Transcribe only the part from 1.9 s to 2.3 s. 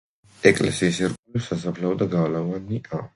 და